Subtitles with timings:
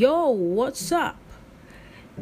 [0.00, 1.18] Yo, what's up?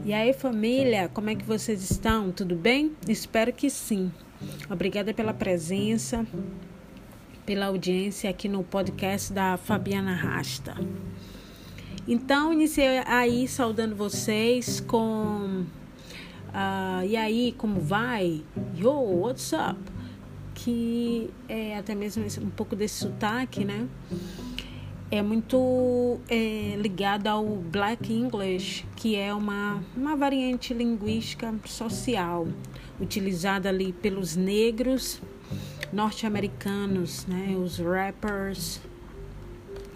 [0.05, 2.33] E aí, família, como é que vocês estão?
[2.33, 2.97] Tudo bem?
[3.07, 4.11] Espero que sim.
[4.69, 6.27] Obrigada pela presença,
[7.47, 10.75] pela audiência aqui no podcast da Fabiana Rasta.
[12.09, 15.65] Então, iniciei aí saudando vocês com.
[16.49, 18.43] Uh, e aí, como vai?
[18.77, 19.79] Yo, what's up?
[20.53, 23.87] Que é até mesmo um pouco desse sotaque, né?
[25.11, 32.47] É muito é, ligada ao Black English, que é uma, uma variante linguística social
[33.01, 35.21] utilizada ali pelos negros
[35.93, 38.81] norte-americanos, né, os rappers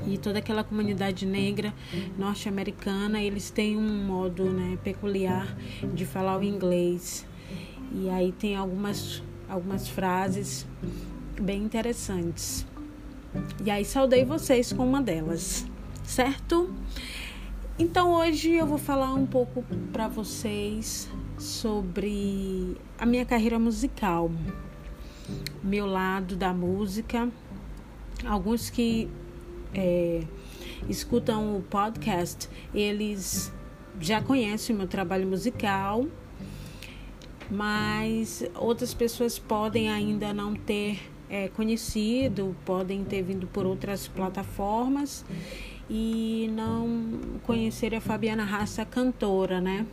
[0.07, 1.73] e toda aquela comunidade negra
[2.19, 5.57] norte-americana, eles têm um modo né, peculiar
[5.95, 7.27] de falar o inglês.
[7.95, 10.66] E aí tem algumas, algumas frases
[11.41, 12.66] bem interessantes.
[13.65, 15.66] E aí saudei vocês com uma delas,
[16.05, 16.75] certo?
[17.79, 21.09] Então hoje eu vou falar um pouco para vocês
[21.39, 24.30] sobre a minha carreira musical,
[25.63, 27.29] meu lado da música.
[28.27, 29.09] Alguns que
[29.74, 30.23] é,
[30.89, 33.52] escutam o podcast, eles
[34.01, 36.07] já conhecem o meu trabalho musical,
[37.51, 45.24] mas outras pessoas podem ainda não ter é, conhecido, podem ter vindo por outras plataformas
[45.88, 49.87] e não conhecer a Fabiana Raça cantora, né?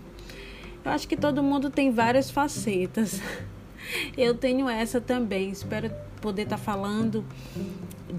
[0.83, 3.21] Eu acho que todo mundo tem várias facetas.
[4.15, 5.49] Eu tenho essa também.
[5.49, 5.91] Espero
[6.21, 7.25] poder estar tá falando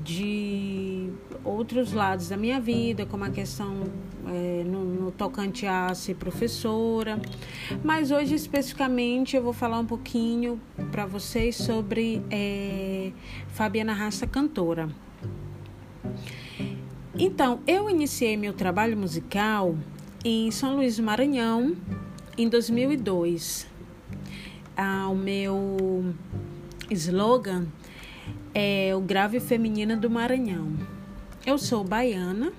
[0.03, 1.11] de
[1.45, 3.85] outros lados da minha vida, como a questão
[4.27, 7.21] é, no, no, tocante a ser professora.
[7.83, 13.13] Mas hoje, especificamente, eu vou falar um pouquinho para vocês sobre é,
[13.49, 14.89] Fabiana Raça, cantora.
[17.19, 19.75] Então, eu iniciei meu trabalho musical
[20.25, 21.77] em São Luís do Maranhão
[22.39, 23.67] em 2002.
[24.77, 26.15] Ah, o meu
[26.91, 27.67] slogan
[28.55, 30.73] é o grave feminina do Maranhão.
[31.47, 32.53] Eu sou baiana,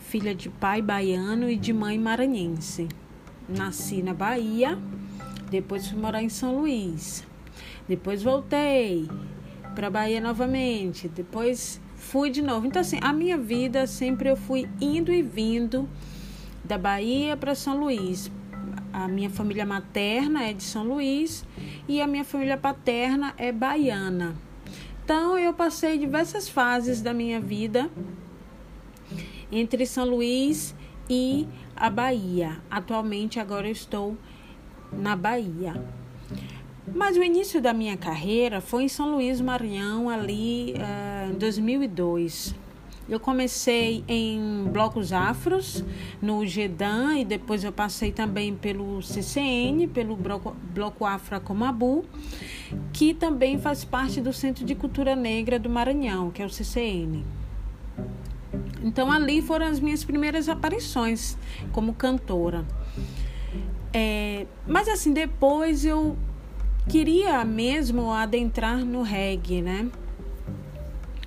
[0.00, 2.88] filha de pai baiano e de mãe maranhense.
[3.48, 4.78] Nasci na Bahia,
[5.50, 7.24] depois fui morar em São Luís.
[7.86, 9.08] Depois voltei
[9.74, 12.66] para Bahia novamente, depois fui de novo.
[12.66, 15.88] Então assim, a minha vida sempre eu fui indo e vindo
[16.64, 18.30] da Bahia para São Luís.
[18.92, 21.44] A minha família materna é de São Luís
[21.86, 24.47] e a minha família paterna é baiana.
[25.08, 27.88] Então eu passei diversas fases da minha vida
[29.50, 30.74] entre São Luís
[31.08, 32.60] e a Bahia.
[32.70, 34.18] Atualmente agora eu estou
[34.92, 35.82] na Bahia.
[36.94, 42.54] Mas o início da minha carreira foi em São Luís Maranhão, ali uh, em 2002.
[43.08, 45.82] Eu comecei em blocos afros,
[46.20, 52.04] no GEDAN, e depois eu passei também pelo CCN, pelo Bloco, bloco Afro Comabu,
[52.92, 57.24] que também faz parte do Centro de Cultura Negra do Maranhão, que é o CCN.
[58.82, 61.36] Então ali foram as minhas primeiras aparições
[61.72, 62.64] como cantora.
[63.92, 66.16] É, mas assim, depois eu
[66.88, 69.90] queria mesmo adentrar no reggae, né?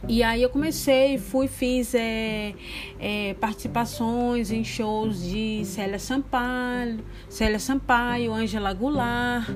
[0.08, 2.56] E aí eu comecei, fui, fiz é,
[3.00, 9.48] é, participações em shows de Célia Sampaio, Célia Sampaio, Ângela Goulart,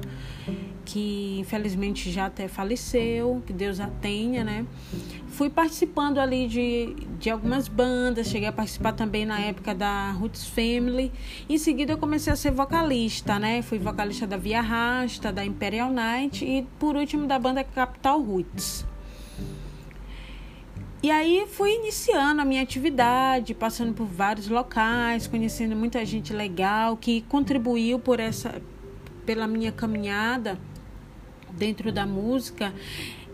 [0.85, 4.65] que infelizmente já até faleceu, que Deus a tenha, né?
[5.29, 10.47] Fui participando ali de, de algumas bandas, cheguei a participar também na época da Roots
[10.47, 11.11] Family.
[11.49, 13.61] Em seguida eu comecei a ser vocalista, né?
[13.61, 18.85] Fui vocalista da Via Rasta, da Imperial Night e por último da banda Capital Roots.
[21.01, 26.95] E aí fui iniciando a minha atividade, passando por vários locais, conhecendo muita gente legal
[26.97, 28.61] que contribuiu por essa
[29.25, 30.57] pela minha caminhada
[31.57, 32.73] dentro da música.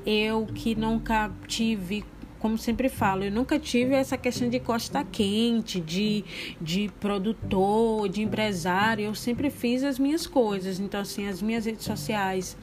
[0.06, 2.04] Eu que nunca tive
[2.42, 6.26] como sempre falo, eu nunca tive essa questão de costa quente, de,
[6.60, 9.06] de produtor, de empresário.
[9.06, 10.80] Eu sempre fiz as minhas coisas.
[10.80, 12.58] Então, assim, as minhas redes sociais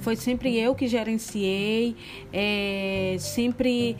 [0.00, 1.94] foi sempre eu que gerenciei,
[2.32, 3.96] é, sempre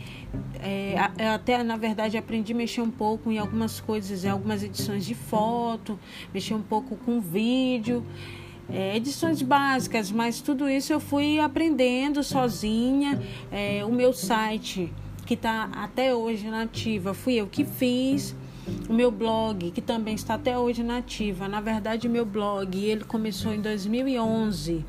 [0.61, 0.97] é,
[1.33, 5.15] até na verdade aprendi a mexer um pouco em algumas coisas, em algumas edições de
[5.15, 5.99] foto,
[6.35, 8.05] mexer um pouco com vídeo.
[8.69, 13.21] É, edições básicas, mas tudo isso eu fui aprendendo sozinha.
[13.51, 14.93] É, o meu site,
[15.25, 18.35] que está até hoje nativa, fui eu que fiz.
[18.89, 21.47] O meu blog, que também está até hoje nativa.
[21.47, 24.85] Na verdade, meu blog, ele começou em 2011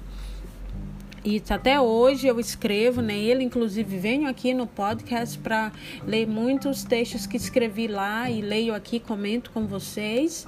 [1.23, 5.71] E até hoje eu escrevo nele, inclusive venho aqui no podcast para
[6.07, 10.47] ler muitos textos que escrevi lá e leio aqui, comento com vocês.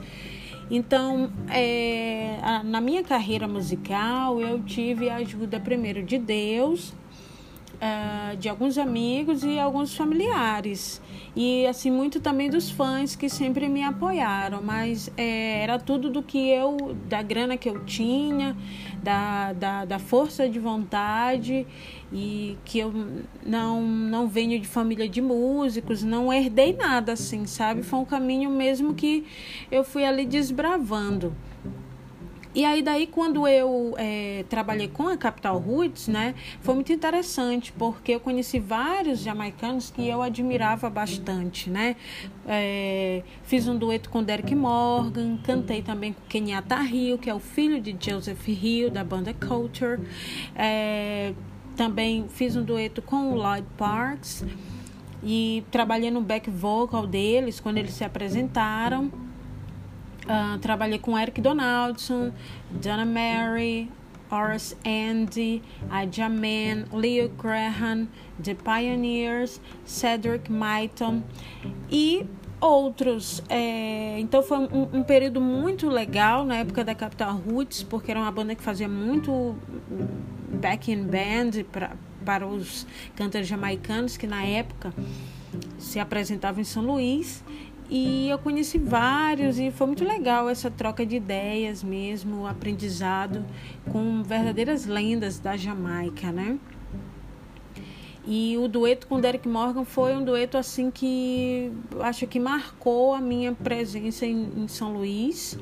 [0.70, 6.94] Então, é, a, na minha carreira musical, eu tive a ajuda primeiro de Deus,
[7.80, 11.02] uh, de alguns amigos e alguns familiares.
[11.36, 14.62] E assim muito também dos fãs que sempre me apoiaram.
[14.62, 18.56] Mas é, era tudo do que eu da grana que eu tinha
[19.02, 21.66] da, da, da força de vontade
[22.12, 22.94] e que eu
[23.46, 28.50] não não venho de família de músicos não herdei nada assim sabe foi um caminho
[28.50, 29.26] mesmo que
[29.72, 31.36] eu fui ali desbravando
[32.54, 37.72] e aí daí quando eu é, trabalhei com a Capital Roots, né, foi muito interessante
[37.72, 41.96] porque eu conheci vários jamaicanos que eu admirava bastante, né.
[42.48, 47.40] É, fiz um dueto com Derek Morgan, cantei também com Kenyatta Hill, que é o
[47.40, 50.02] filho de Joseph Hill da banda Culture.
[50.56, 51.34] É,
[51.80, 54.44] também fiz um dueto com o Lloyd Parks
[55.24, 59.06] e trabalhei no back vocal deles quando eles se apresentaram.
[59.06, 62.34] Uh, trabalhei com Eric Donaldson,
[62.70, 63.90] Donna Mary,
[64.30, 68.10] Horace Andy, Aja Man, Leo Graham,
[68.44, 71.24] The Pioneers, Cedric Myton
[71.90, 72.26] e
[72.60, 73.44] outros.
[73.50, 78.20] É, então foi um, um, período muito legal na época da Capital Roots, porque era
[78.20, 79.56] uma banda que fazia muito
[80.60, 81.92] backing band pra,
[82.26, 82.86] para os
[83.16, 84.94] cantores jamaicanos que na época
[85.78, 87.44] se apresentavam em São Luís.
[87.92, 93.44] E eu conheci vários e foi muito legal essa troca de ideias mesmo, aprendizado
[93.92, 96.60] com verdadeiras lendas da Jamaica, né?
[98.32, 103.20] E o dueto com Derek Morgan foi um dueto assim que acho que marcou a
[103.20, 105.58] minha presença em, em São Luís.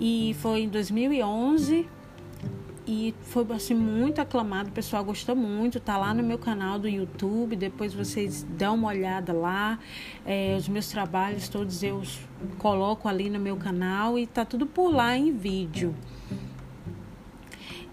[0.00, 1.86] E foi em 2011
[2.86, 6.88] e foi assim muito aclamado, o pessoal gostou muito, tá lá no meu canal do
[6.88, 9.78] YouTube, depois vocês dão uma olhada lá,
[10.24, 12.02] é, os meus trabalhos todos eu
[12.58, 14.18] coloco ali no meu canal.
[14.18, 15.94] E tá tudo por lá em vídeo.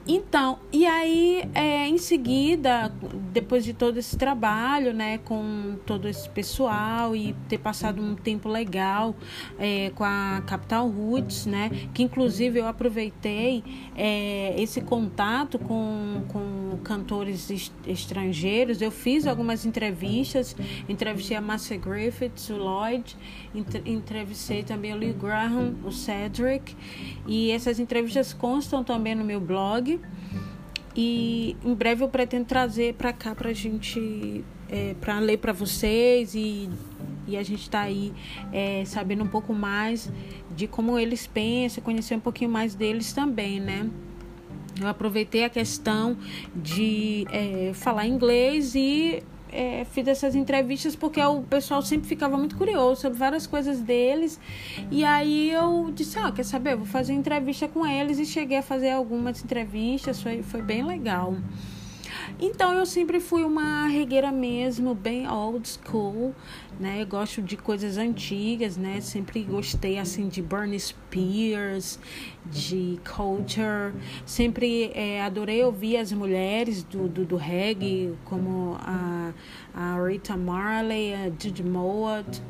[0.08, 2.92] Então, e aí, é, em seguida,
[3.32, 8.50] depois de todo esse trabalho, né, com todo esse pessoal e ter passado um tempo
[8.50, 9.16] legal
[9.60, 13.64] é, com a Capital Roots, né, que inclusive eu aproveitei
[13.96, 20.56] é, esse contato com, com cantores estrangeiros, eu fiz algumas entrevistas,
[20.90, 23.16] entrevistei a Marcia Griffiths, o Lloyd,
[23.86, 26.76] entrevistei também o Lee Graham, o Cedric,
[27.28, 29.91] e essas entrevistas constam também no meu blog
[30.96, 35.54] e em breve eu pretendo trazer para cá para a gente, é, para ler para
[35.54, 36.70] vocês e,
[37.28, 38.14] e a gente está aí
[38.52, 40.12] é, sabendo um pouco mais
[40.56, 43.90] de como eles pensam, conhecer um pouquinho mais deles também, né?
[44.80, 46.18] Eu aproveitei a questão
[46.56, 52.56] de é, falar inglês e é, fiz essas entrevistas porque o pessoal sempre ficava muito
[52.56, 54.40] curioso sobre várias coisas deles.
[54.90, 56.74] E aí eu disse, ah, quer saber?
[56.74, 60.84] Eu vou fazer entrevista com eles e cheguei a fazer algumas entrevistas, foi, foi bem
[60.84, 61.36] legal.
[62.40, 66.34] Então eu sempre fui uma regueira mesmo, bem old school,
[66.82, 67.04] né?
[67.04, 69.00] Eu gosto de coisas antigas, né?
[69.00, 72.00] Sempre gostei assim de Bernie Spears,
[72.46, 73.94] de Culture.
[74.26, 79.32] Sempre é, adorei ouvir as mulheres do, do, do reggae, como a,
[79.74, 82.42] a Rita Marley, a Judy Mowat,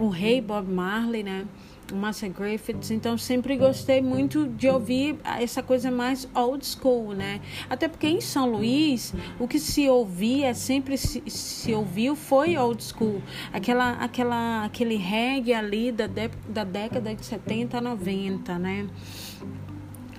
[0.00, 1.46] o rei Bob Marley, né?
[1.94, 7.40] Marcia Griffiths, então sempre gostei muito de ouvir essa coisa mais old school, né?
[7.68, 12.82] Até porque em São Luís, o que se ouvia, sempre se, se ouviu, foi old
[12.82, 13.22] school.
[13.52, 18.88] Aquela, aquela, aquele reggae ali da, de, da década de 70 a 90, né?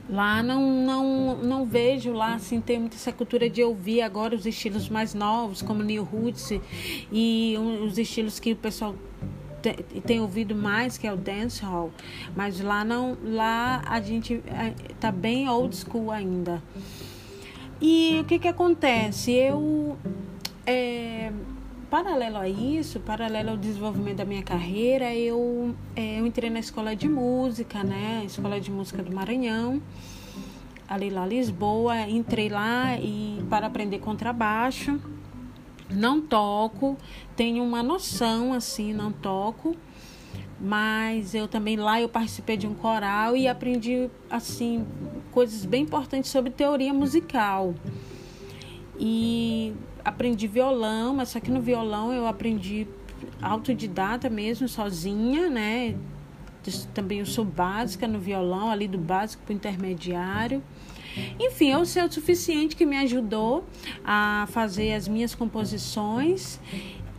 [0.10, 4.44] Lá não, não, não vejo lá assim tem muita essa cultura de ouvir agora os
[4.48, 6.52] estilos mais novos, como New Roots
[7.12, 8.96] e os estilos que o pessoal
[10.06, 11.92] tem ouvido mais que é o dance hall,
[12.36, 16.62] mas lá não, lá a gente é, tá bem old school ainda.
[17.82, 19.32] E o que que acontece?
[19.32, 19.98] Eu
[20.66, 21.32] é,
[21.90, 26.96] paralelo a isso, paralelo ao desenvolvimento da minha carreira, eu, é, eu entrei na escola
[26.96, 28.24] de música, né?
[28.26, 29.82] Escola de música do Maranhão,
[30.88, 35.00] ali lá Lisboa, entrei lá e para aprender contrabaixo
[35.90, 36.98] não toco,
[37.36, 39.76] tenho uma noção assim, não toco,
[40.60, 44.86] mas eu também lá eu participei de um coral e aprendi assim
[45.32, 47.74] coisas bem importantes sobre teoria musical.
[49.00, 52.88] E aprendi violão, mas só que no violão eu aprendi
[53.42, 55.96] autodidata mesmo, sozinha, né?
[56.94, 60.62] Também eu sou básica no violão, ali do básico para o intermediário.
[61.40, 63.66] Enfim, eu sei o suficiente que me ajudou
[64.04, 66.60] a fazer as minhas composições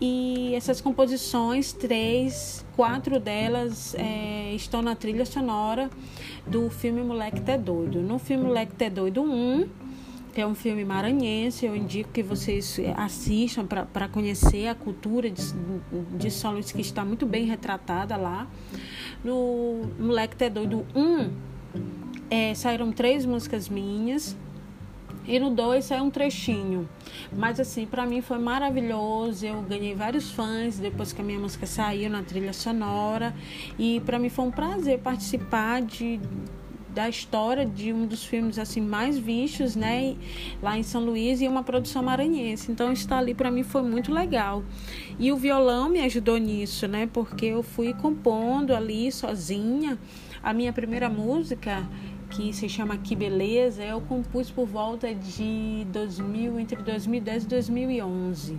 [0.00, 5.90] e essas composições, três, quatro delas é, estão na trilha sonora
[6.46, 8.00] do filme Moleque Té Doido.
[8.00, 9.68] No filme Moleque Té Doido 1,
[10.32, 15.42] que é um filme maranhense, eu indico que vocês assistam para conhecer a cultura de,
[16.16, 18.46] de São Luís, que está muito bem retratada lá.
[19.22, 21.30] No Moleque Té Doido 1,
[22.30, 24.36] é, saíram três músicas minhas.
[25.26, 26.88] E no 2 é um trechinho.
[27.32, 29.44] Mas assim, para mim foi maravilhoso.
[29.44, 33.34] Eu ganhei vários fãs depois que a minha música saiu na trilha sonora.
[33.78, 36.18] E para mim foi um prazer participar de
[36.94, 40.16] da história de um dos filmes assim mais vistos, né,
[40.60, 42.70] lá em São Luís e uma produção maranhense.
[42.70, 44.64] Então estar ali para mim foi muito legal.
[45.18, 49.96] E o violão me ajudou nisso, né, porque eu fui compondo ali sozinha
[50.42, 51.86] a minha primeira música
[52.30, 58.58] que se chama Que Beleza, eu compus por volta de 2000, entre 2010 e 2011.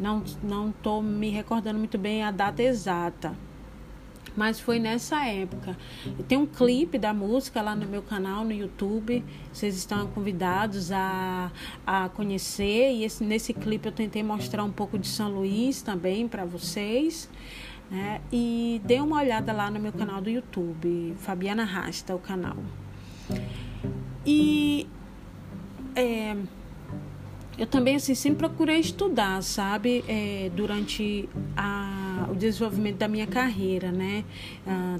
[0.00, 3.36] Não não estou me recordando muito bem a data exata,
[4.34, 5.76] mas foi nessa época.
[6.26, 9.22] Tem um clipe da música lá no meu canal no YouTube.
[9.52, 11.52] Vocês estão convidados a,
[11.86, 12.92] a conhecer.
[12.92, 17.28] E esse, nesse clipe eu tentei mostrar um pouco de São Luís também para vocês.
[17.92, 18.22] Né?
[18.32, 22.56] E dê uma olhada lá no meu canal do YouTube, Fabiana Rasta, o canal.
[24.24, 24.86] E
[25.94, 26.34] é,
[27.58, 33.92] eu também assim sempre procurei estudar, sabe, é, durante a, o desenvolvimento da minha carreira,
[33.92, 34.24] né?
[34.66, 34.98] Ah,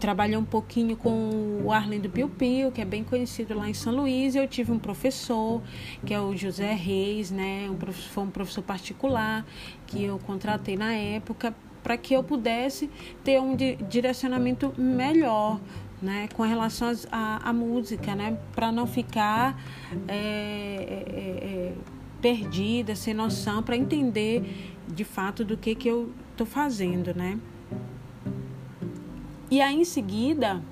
[0.00, 3.94] trabalhei um pouquinho com o Arlindo Piu Piu, que é bem conhecido lá em São
[3.94, 4.34] Luís.
[4.34, 5.62] Eu tive um professor,
[6.04, 7.68] que é o José Reis, né?
[7.70, 9.46] Um professor, foi um professor particular
[9.86, 12.90] que eu contratei na época para que eu pudesse
[13.22, 15.60] ter um direcionamento melhor
[16.00, 19.62] né, com relação à música, né, para não ficar
[20.08, 21.72] é, é, é,
[22.20, 27.38] perdida, sem noção, para entender de fato do que, que eu estou fazendo, né.
[29.50, 30.62] E aí em seguida,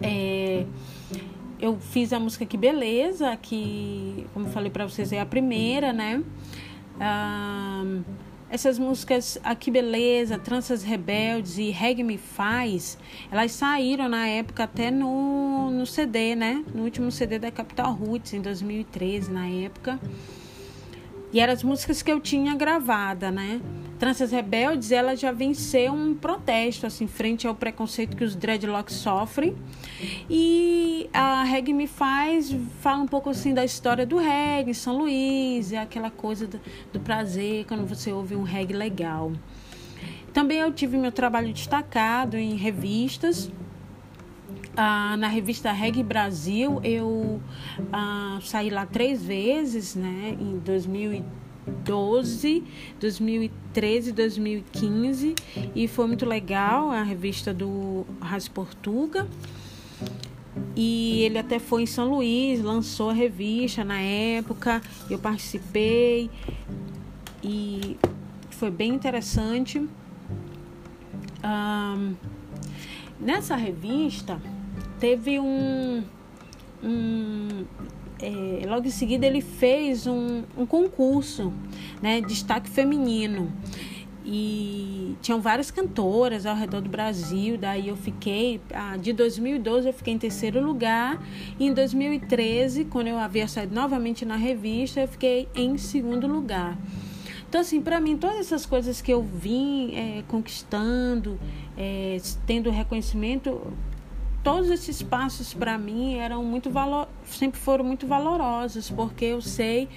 [0.00, 0.66] é,
[1.60, 6.22] eu fiz a música Que Beleza, que, como falei para vocês, é a primeira, né.
[7.00, 7.82] Ah,
[8.50, 12.98] essas músicas Aqui Beleza, Tranças Rebeldes e Reggae Me Faz,
[13.30, 16.64] elas saíram na época até no, no CD, né?
[16.74, 20.00] No último CD da Capital Roots, em 2013, na época.
[21.32, 23.60] E eram as músicas que eu tinha gravada, né?
[23.98, 29.54] Tranças Rebeldes, ela já venceu um protesto, assim, frente ao preconceito que os dreadlocks sofrem.
[30.28, 35.72] E a Reggae Me Faz fala um pouco, assim, da história do reggae, São Luís,
[35.72, 36.58] é aquela coisa do,
[36.92, 39.32] do prazer quando você ouve um reggae legal.
[40.32, 43.50] Também eu tive meu trabalho destacado em revistas,
[44.76, 47.40] ah, na revista Reg Brasil, eu
[47.92, 50.36] ah, saí lá três vezes, né?
[50.40, 52.64] Em 2012,
[53.00, 55.34] 2013, 2015.
[55.74, 59.26] E foi muito legal a revista do Ras Portuga.
[60.76, 64.80] E ele até foi em São Luís, lançou a revista na época.
[65.08, 66.30] Eu participei
[67.42, 67.96] e
[68.50, 69.78] foi bem interessante.
[71.42, 72.14] Um,
[73.18, 74.40] nessa revista
[75.00, 76.04] teve um.
[76.84, 77.64] um
[78.22, 81.52] é, logo em seguida ele fez um, um concurso,
[82.02, 82.20] né?
[82.20, 83.50] Destaque feminino.
[84.22, 87.56] E tinham várias cantoras ao redor do Brasil.
[87.56, 88.60] Daí eu fiquei,
[89.00, 91.20] de 2012 eu fiquei em terceiro lugar.
[91.58, 96.76] E em 2013, quando eu havia saído novamente na revista, eu fiquei em segundo lugar.
[97.48, 101.36] Então, assim, para mim, todas essas coisas que eu vim é, conquistando,
[101.76, 102.16] é,
[102.46, 103.72] tendo reconhecimento,
[104.42, 109.88] todos esses passos para mim eram muito valor, sempre foram muito valorosos porque eu sei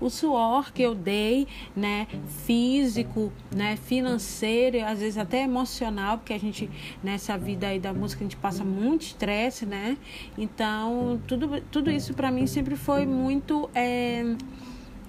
[0.00, 2.08] o suor que eu dei, né,
[2.44, 6.68] físico, né, financeiro, às vezes até emocional, porque a gente
[7.02, 9.96] nessa vida aí da música a gente passa muito estresse, né?
[10.36, 14.34] Então tudo tudo isso para mim sempre foi muito é,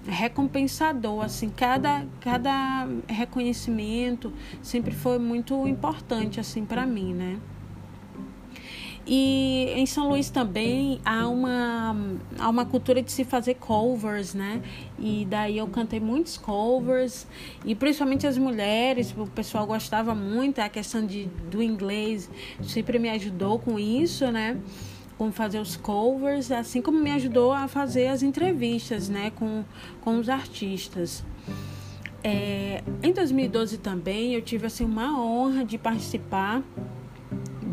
[0.08, 7.40] recompensador assim cada cada reconhecimento sempre foi muito importante assim para mim né
[9.06, 11.96] e em São Luís também há uma,
[12.40, 14.62] há uma cultura de se fazer covers, né?
[14.98, 17.28] E daí eu cantei muitos covers,
[17.66, 22.30] e principalmente as mulheres, o pessoal gostava muito, a questão de, do inglês
[22.62, 24.58] sempre me ajudou com isso, né?
[25.18, 29.32] Com fazer os covers, assim como me ajudou a fazer as entrevistas, né?
[29.36, 29.66] Com,
[30.00, 31.26] com os artistas.
[32.24, 36.64] É, em 2012 também eu tive assim uma honra de participar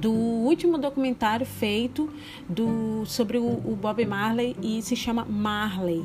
[0.01, 2.09] do último documentário feito
[2.49, 6.05] do, sobre o, o Bob Marley e se chama Marley.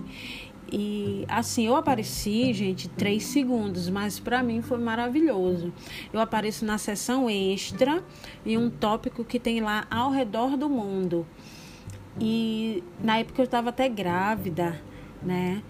[0.71, 5.71] E assim, eu apareci, gente, três segundos, mas para mim foi maravilhoso.
[6.11, 8.03] Eu apareço na sessão extra
[8.45, 11.25] e um tópico que tem lá ao redor do mundo.
[12.19, 14.81] E na época eu estava até grávida,
[15.21, 15.61] né?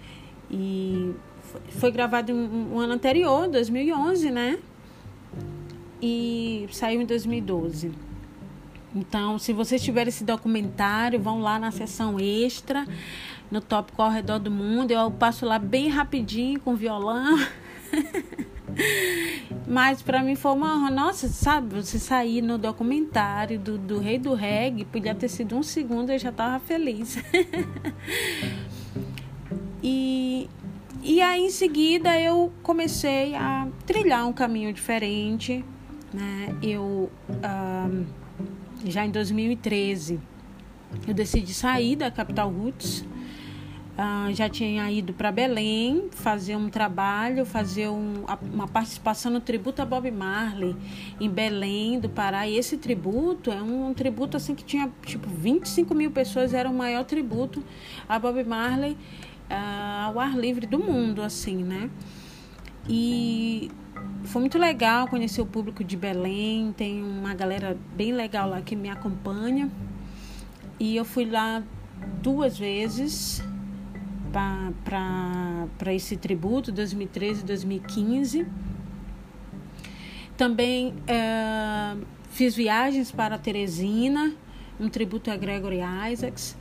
[0.50, 1.14] E
[1.68, 4.58] foi gravado um, um ano anterior, 2011, né?
[6.02, 7.92] E saiu em 2012.
[8.96, 12.86] Então, se vocês tiverem esse documentário, vão lá na sessão extra,
[13.50, 14.90] no tópico ao redor do mundo.
[14.90, 17.38] Eu passo lá bem rapidinho com violão.
[19.68, 20.90] Mas para mim foi uma.
[20.90, 21.74] Nossa, sabe?
[21.74, 26.18] Você sair no documentário do, do Rei do Reggae, podia ter sido um segundo, eu
[26.18, 27.18] já tava feliz.
[29.82, 30.48] e,
[31.02, 35.62] e aí em seguida eu comecei a trilhar um caminho diferente.
[36.14, 36.56] Né?
[36.62, 37.10] Eu.
[38.84, 40.20] Já em 2013
[41.06, 43.04] eu decidi sair da Capital Roots
[43.96, 49.80] Uh, já tinha ido para Belém fazer um trabalho, fazer um, uma participação no tributo
[49.80, 50.76] a Bob Marley
[51.18, 52.46] em Belém do Pará.
[52.46, 56.68] E esse tributo é um, um tributo assim que tinha tipo 25 mil pessoas, era
[56.68, 57.64] o maior tributo
[58.06, 58.98] a Bob Marley
[59.50, 61.88] uh, ao ar livre do mundo, assim, né?
[62.86, 63.70] E
[64.24, 68.74] foi muito legal conhecer o público de Belém, tem uma galera bem legal lá que
[68.74, 69.70] me acompanha.
[70.78, 71.62] E eu fui lá
[72.22, 73.42] duas vezes
[74.84, 78.46] para esse tributo 2013 e 2015.
[80.36, 81.96] Também é,
[82.30, 84.34] fiz viagens para Teresina,
[84.78, 85.80] um tributo a Gregory
[86.12, 86.56] Isaacs.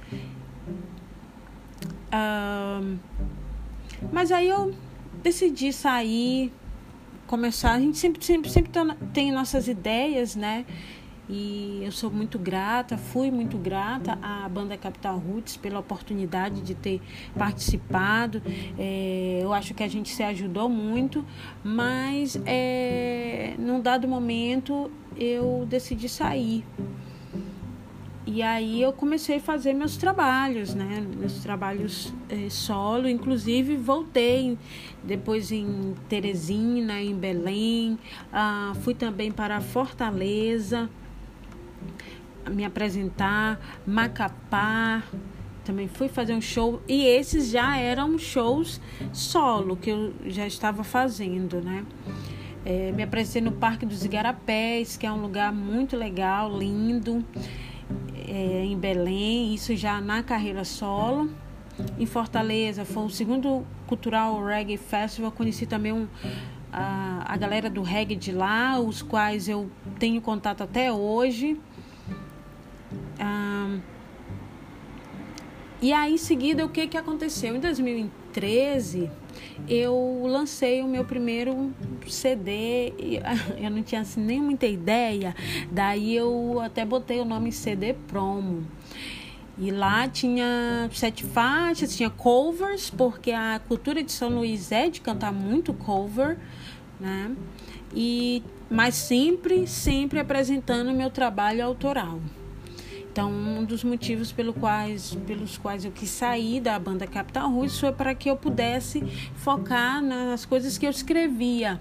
[4.12, 4.74] Mas aí eu
[5.22, 6.54] decidi sair,
[7.27, 7.74] começar.
[7.74, 8.72] A gente sempre, sempre, sempre
[9.13, 10.65] tem nossas ideias, né?
[11.27, 16.75] E eu sou muito grata, fui muito grata à banda Capital Roots pela oportunidade de
[16.75, 17.01] ter
[17.36, 18.41] participado.
[18.77, 21.25] É, eu acho que a gente se ajudou muito,
[21.63, 26.64] mas é, num dado momento eu decidi sair.
[28.27, 31.05] E aí eu comecei a fazer meus trabalhos, né?
[31.18, 34.57] Meus trabalhos é, solo, inclusive voltei
[35.03, 38.00] depois em Teresina, em Belém,
[38.33, 40.90] ah, fui também para Fortaleza
[42.50, 45.03] me apresentar, Macapá,
[45.64, 46.81] também fui fazer um show.
[46.88, 48.79] E esses já eram shows
[49.11, 51.85] solo que eu já estava fazendo, né?
[52.64, 57.24] É, me apresentei no Parque dos Igarapés, que é um lugar muito legal, lindo,
[58.27, 61.29] é, em Belém, isso já na carreira solo.
[62.00, 66.07] Em Fortaleza, foi o segundo Cultural Reggae Festival, conheci também um,
[66.71, 69.69] a, a galera do reggae de lá, os quais eu
[70.00, 71.59] tenho contato até hoje.
[73.19, 73.77] Ah,
[75.81, 77.55] e aí, em seguida, o que, que aconteceu?
[77.55, 77.59] Em
[78.39, 79.09] 2013,
[79.67, 81.74] eu lancei o meu primeiro
[82.07, 82.93] CD.
[83.57, 85.35] Eu não tinha assim, nem muita ideia,
[85.71, 88.65] daí eu até botei o nome CD Promo.
[89.57, 95.00] E lá tinha sete faixas, tinha covers, porque a cultura de São Luís é de
[95.00, 96.37] cantar muito cover,
[97.00, 97.33] né?
[97.93, 102.19] E, mas sempre, sempre apresentando meu trabalho autoral.
[103.16, 107.80] Então, um dos motivos pelo quais, pelos quais eu quis sair da banda Capital Roots
[107.80, 109.01] foi para que eu pudesse
[109.36, 111.80] focar nas coisas que eu escrevia.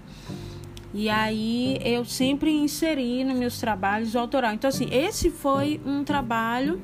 [0.93, 4.53] E aí eu sempre inseri nos meus trabalhos autoral.
[4.53, 6.81] Então, assim, esse foi um trabalho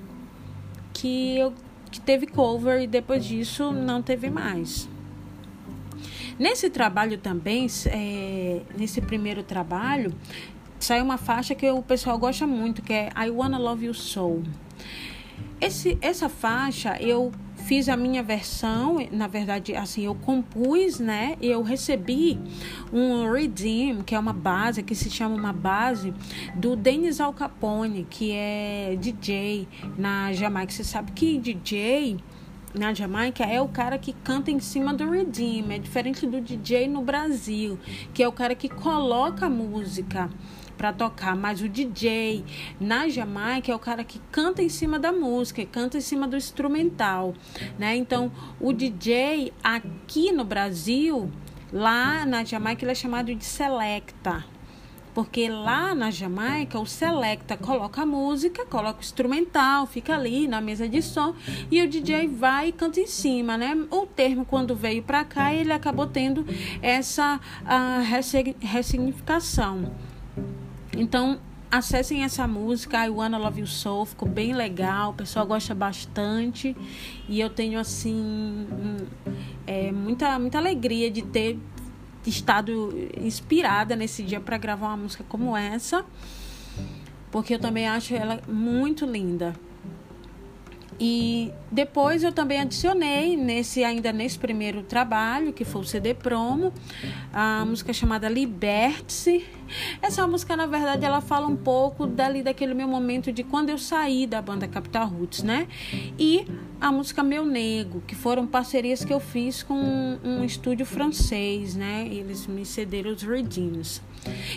[0.94, 1.54] que eu
[1.90, 4.90] que teve cover e depois disso não teve mais.
[6.38, 10.14] Nesse trabalho também, é, nesse primeiro trabalho,
[10.86, 14.44] saiu uma faixa que o pessoal gosta muito, que é I Wanna Love You Soul.
[15.60, 21.38] Esse, essa faixa eu fiz a minha versão, na verdade, assim, eu compus, né?
[21.42, 22.40] Eu recebi
[22.92, 26.14] um Redeem, que é uma base, que se chama uma base
[26.56, 29.68] do Dennis Al Capone, que é DJ
[29.98, 30.72] na Jamaica.
[30.72, 32.18] Você sabe que DJ
[32.74, 36.88] na Jamaica é o cara que canta em cima do Redeem, é diferente do DJ
[36.88, 37.78] no Brasil,
[38.14, 40.30] que é o cara que coloca a música
[40.82, 42.44] para tocar, mas o DJ
[42.80, 46.36] na Jamaica é o cara que canta em cima da música, canta em cima do
[46.36, 47.36] instrumental,
[47.78, 47.96] né?
[47.96, 51.32] Então, o DJ aqui no Brasil,
[51.72, 54.44] lá na Jamaica ele é chamado de selecta.
[55.14, 60.62] Porque lá na Jamaica o selecta coloca a música, coloca o instrumental, fica ali na
[60.62, 61.36] mesa de som
[61.70, 63.78] e o DJ vai e canta em cima, né?
[63.92, 66.44] O termo quando veio para cá ele acabou tendo
[66.82, 69.92] essa uh, ressignificação.
[70.94, 71.40] Então,
[71.72, 76.76] acessem essa música, I Wanna Love You So, ficou bem legal, o pessoal gosta bastante
[77.30, 78.68] e eu tenho assim
[79.66, 81.58] é, muita, muita alegria de ter
[82.26, 86.06] estado inspirada nesse dia para gravar uma música como essa,
[87.32, 89.56] porque eu também acho ela muito linda.
[91.00, 96.72] E depois eu também adicionei nesse ainda nesse primeiro trabalho, que foi o CD promo,
[97.34, 99.46] a música chamada Liberte-se.
[100.02, 103.78] Essa música, na verdade, ela fala um pouco dali daquele meu momento de quando eu
[103.78, 105.68] saí da banda Capital Roots, né?
[106.20, 106.46] E
[106.80, 112.08] a música Meu Nego, que foram parcerias que eu fiz com um, estúdio francês, né?
[112.12, 114.02] Eles me cederam os Redeems.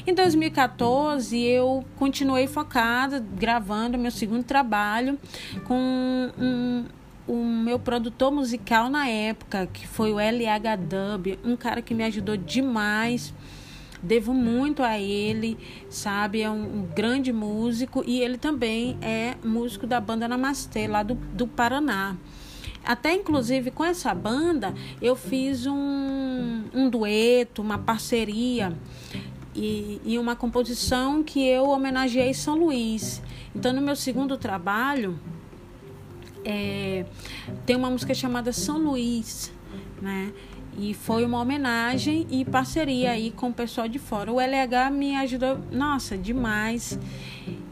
[0.07, 5.19] Em 2014, eu continuei focada, gravando meu segundo trabalho
[5.65, 6.85] com um,
[7.27, 12.05] um meu produtor musical na época, que foi o LH Dub, um cara que me
[12.05, 13.33] ajudou demais.
[14.03, 15.57] Devo muito a ele,
[15.89, 16.43] sabe?
[16.43, 21.15] É um, um grande músico e ele também é músico da banda Namastê, lá do,
[21.15, 22.15] do Paraná.
[22.85, 28.77] Até inclusive com essa banda eu fiz um, um dueto, uma parceria
[29.55, 33.23] e, e uma composição que eu homenageei São Luís.
[33.55, 35.19] Então, no meu segundo trabalho,
[36.45, 37.07] é,
[37.65, 39.53] tem uma música chamada São Luís,
[40.03, 40.33] né?
[40.77, 44.33] E foi uma homenagem e parceria aí com o pessoal de fora.
[44.33, 46.99] O LH me ajudou, nossa, demais.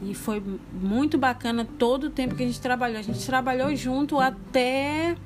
[0.05, 0.41] E foi
[0.73, 2.99] muito bacana todo o tempo que a gente trabalhou.
[2.99, 5.17] A gente trabalhou junto até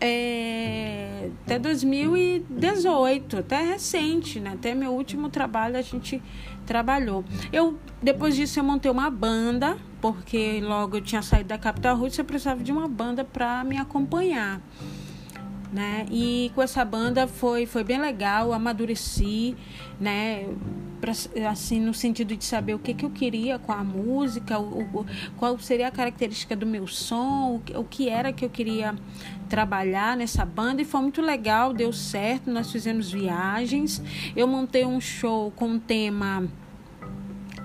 [0.00, 4.52] é, até 2018, até recente, né?
[4.54, 6.22] Até meu último trabalho a gente
[6.66, 7.24] trabalhou.
[7.52, 12.18] Eu depois disso eu montei uma banda, porque logo eu tinha saído da Capital Roots,
[12.18, 14.60] eu precisava de uma banda para me acompanhar.
[15.72, 16.06] Né?
[16.10, 19.56] E com essa banda foi foi bem legal, amadureci,
[20.00, 20.46] né?
[21.00, 21.12] Pra,
[21.48, 25.06] assim no sentido de saber o que, que eu queria com a música, o, o
[25.36, 28.94] qual seria a característica do meu som, o, o que era que eu queria
[29.48, 34.02] trabalhar nessa banda e foi muito legal, deu certo, nós fizemos viagens.
[34.34, 36.48] Eu montei um show com o tema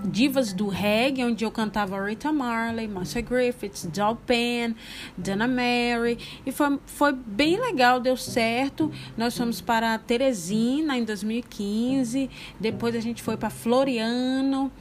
[0.03, 4.73] divas do reggae, onde eu cantava Rita Marley, Marcia Griffiths, Doll Penn,
[5.17, 8.91] Dana Mary, e foi, foi bem legal, deu certo.
[9.17, 14.71] Nós fomos para Teresina em 2015, depois a gente foi para Floriano,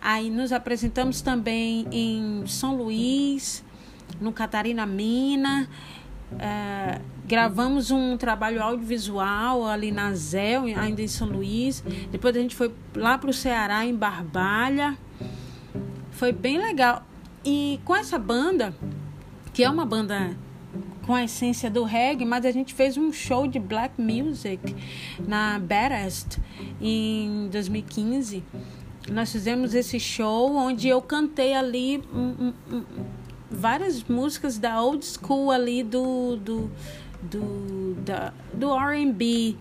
[0.00, 3.64] aí nos apresentamos também em São Luís,
[4.20, 5.68] no Catarina Mina.
[6.38, 11.82] É, gravamos um trabalho audiovisual ali na Zéu, ainda em São Luís.
[12.10, 14.96] Depois a gente foi lá para o Ceará, em Barbalha.
[16.10, 17.04] Foi bem legal.
[17.44, 18.74] E com essa banda,
[19.52, 20.36] que é uma banda
[21.06, 24.74] com a essência do reggae, mas a gente fez um show de black music
[25.26, 26.38] na Baddest
[26.80, 28.42] em 2015.
[29.10, 32.84] Nós fizemos esse show onde eu cantei ali um, um,
[33.52, 36.70] várias músicas da old school ali do, do,
[37.22, 39.56] do, da, do R&B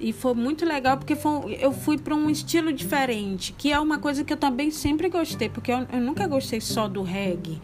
[0.00, 3.98] e foi muito legal porque foi, eu fui para um estilo diferente que é uma
[3.98, 7.60] coisa que eu também sempre gostei porque eu, eu nunca gostei só do reggae.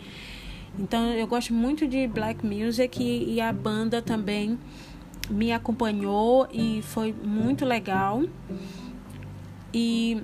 [0.78, 4.58] Então eu gosto muito de black music e, e a banda também
[5.28, 8.22] me acompanhou e foi muito legal.
[9.72, 10.22] E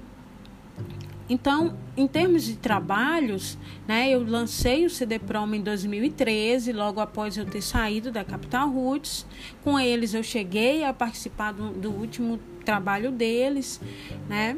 [1.28, 7.36] então, em termos de trabalhos, né, eu lancei o CD Promo em 2013, logo após
[7.36, 9.26] eu ter saído da Capital Roots.
[9.62, 13.80] Com eles eu cheguei a participar do, do último trabalho deles,
[14.28, 14.56] né?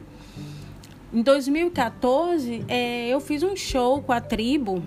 [1.12, 4.80] Em 2014, é, eu fiz um show com a tribo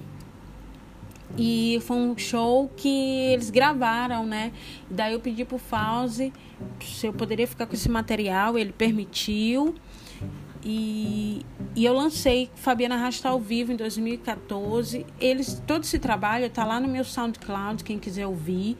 [1.37, 4.53] e foi um show que eles gravaram, né?
[4.89, 6.31] daí eu pedi pro Fauzi
[6.81, 9.75] se eu poderia ficar com esse material, ele permitiu.
[10.65, 11.45] E,
[11.75, 15.05] e eu lancei Fabiana Rasta ao vivo em 2014.
[15.19, 18.77] Eles, todo esse trabalho está lá no meu SoundCloud, quem quiser ouvir,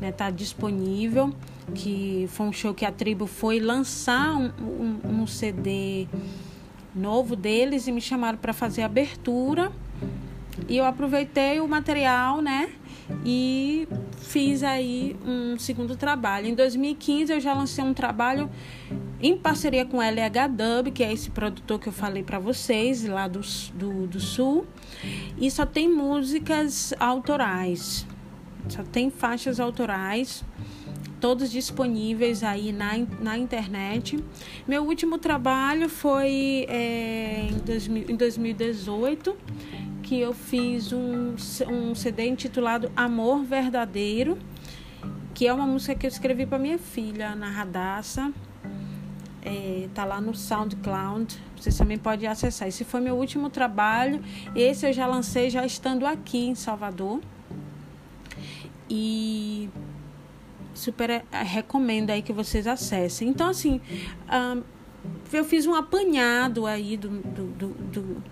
[0.00, 1.32] né, tá disponível.
[1.74, 6.08] Que foi um show que a tribo foi lançar um, um, um CD
[6.94, 9.70] novo deles e me chamaram para fazer a abertura.
[10.66, 12.70] E eu aproveitei o material, né?
[13.24, 13.86] E
[14.16, 16.46] fiz aí um segundo trabalho.
[16.46, 18.50] Em 2015 eu já lancei um trabalho
[19.20, 23.26] em parceria com LH Dub, que é esse produtor que eu falei para vocês, lá
[23.26, 23.40] do,
[23.74, 24.64] do, do Sul.
[25.36, 28.06] E só tem músicas autorais,
[28.68, 30.44] só tem faixas autorais,
[31.20, 34.22] todos disponíveis aí na, na internet.
[34.68, 39.36] Meu último trabalho foi é, em, 2000, em 2018,
[40.00, 41.34] que eu fiz um,
[41.68, 44.38] um CD intitulado Amor Verdadeiro,
[45.34, 48.32] que é uma música que eu escrevi para minha filha, na Radassa
[49.48, 51.38] é, tá lá no SoundCloud.
[51.56, 52.68] Vocês também podem acessar.
[52.68, 54.22] Esse foi meu último trabalho.
[54.54, 57.20] Esse eu já lancei já estando aqui em Salvador.
[58.90, 59.68] E
[60.74, 63.28] super é, recomendo aí que vocês acessem.
[63.28, 63.80] Então, assim,
[64.30, 64.62] um,
[65.32, 68.22] eu fiz um apanhado aí do, do, do, do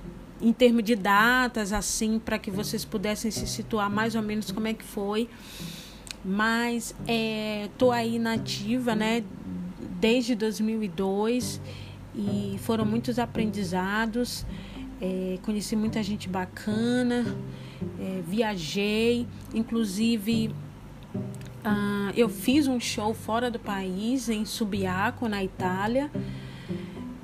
[0.41, 4.69] em termos de datas, assim, para que vocês pudessem se situar mais ou menos como
[4.69, 5.29] é que foi.
[6.23, 9.25] Mas é, tô aí nativa, né,
[10.07, 11.61] desde 2002
[12.15, 14.47] e foram muitos aprendizados.
[15.01, 17.27] É, conheci muita gente bacana,
[17.99, 20.55] é, viajei, inclusive
[21.17, 26.09] uh, eu fiz um show fora do país, em Subiaco, na Itália,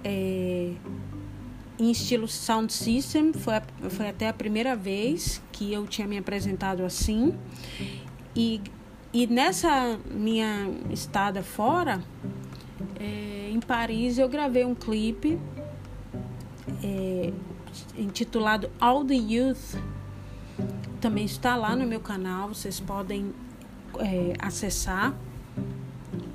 [0.02, 0.72] é,
[1.78, 3.54] em estilo sound system, foi,
[3.90, 7.32] foi até a primeira vez que eu tinha me apresentado assim.
[8.34, 8.60] E,
[9.12, 12.02] e nessa minha estada fora,
[12.98, 15.38] é, em Paris, eu gravei um clipe
[16.82, 17.32] é,
[17.96, 19.76] intitulado All the Youth.
[21.00, 23.32] Também está lá no meu canal, vocês podem
[23.98, 25.14] é, acessar.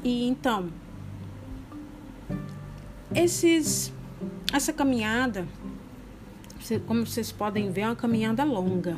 [0.03, 0.69] E então,
[3.13, 3.93] esses,
[4.53, 5.47] essa caminhada,
[6.85, 8.97] como vocês podem ver, é uma caminhada longa,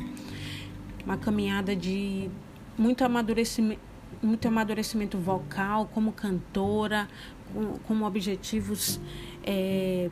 [1.04, 2.28] uma caminhada de
[2.76, 3.80] muito amadurecimento,
[4.22, 7.08] muito amadurecimento vocal como cantora,
[7.86, 9.00] como objetivos
[9.42, 10.10] é,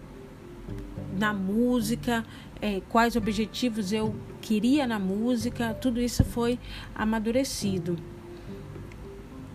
[1.17, 2.25] na música,
[2.61, 6.59] é, quais objetivos eu queria na música, tudo isso foi
[6.95, 7.97] amadurecido.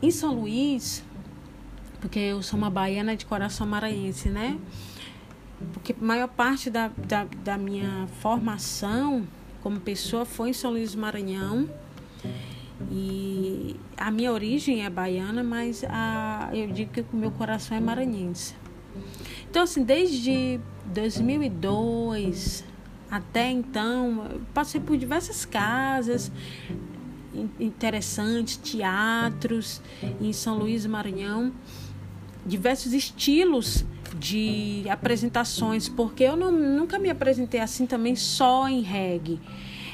[0.02, 1.04] Em São Luís,
[2.00, 4.60] porque eu sou uma baiana de coração maranhense, né?
[5.72, 9.26] Porque a maior parte da, da, da minha formação
[9.62, 11.70] como pessoa foi em São Luís do Maranhão.
[12.92, 17.80] E a minha origem é baiana, mas a, eu digo que o meu coração é
[17.80, 18.56] maranhense.
[19.50, 22.66] Então, assim, desde 2002
[23.10, 26.32] até então, passei por diversas casas
[27.60, 29.82] interessantes, teatros
[30.20, 31.54] em São Luís do Maranhão,
[32.44, 33.86] diversos estilos
[34.18, 39.40] de apresentações, porque eu não, nunca me apresentei assim também só em reggae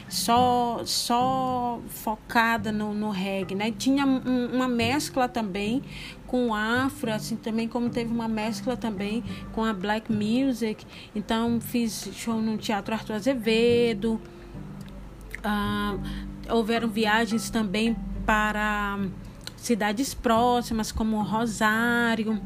[0.09, 3.71] só só focada no, no reggae, né?
[3.71, 5.83] Tinha um, uma mescla também
[6.25, 10.85] com afro, assim também como teve uma mescla também com a black music.
[11.15, 14.19] Então fiz show no Teatro Arthur Azevedo.
[15.43, 15.95] Ah,
[16.49, 17.95] houveram viagens também
[18.25, 18.99] para
[19.55, 22.41] cidades próximas como Rosário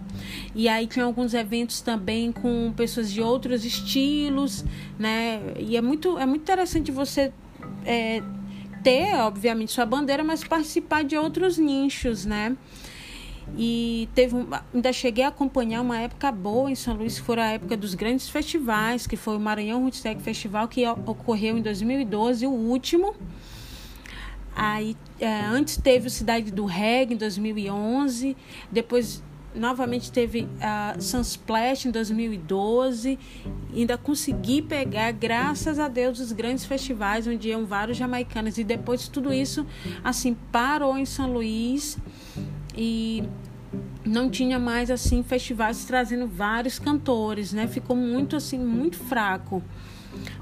[0.55, 4.65] e aí tinha alguns eventos também com pessoas de outros estilos
[4.97, 7.31] né e é muito é muito interessante você
[7.85, 8.21] é,
[8.83, 12.55] ter, obviamente, sua bandeira, mas participar de outros nichos, né?
[13.57, 14.35] E teve
[14.73, 17.93] ainda cheguei a acompanhar uma época boa em São Luís, que foi a época dos
[17.93, 23.15] grandes festivais, que foi o Maranhão Woodstock Festival, que ocorreu em 2012, o último.
[24.55, 28.37] Aí, é, antes teve o Cidade do Reggae em 2011,
[28.71, 29.21] depois
[29.55, 33.17] novamente teve a Sunsplash em 2012.
[33.73, 38.57] Ainda consegui pegar, graças a Deus, os grandes festivais onde iam vários jamaicanos.
[38.57, 39.65] E depois tudo isso,
[40.03, 41.97] assim, parou em São Luís
[42.75, 43.23] e
[44.05, 47.67] não tinha mais, assim, festivais trazendo vários cantores, né?
[47.67, 49.63] Ficou muito, assim, muito fraco.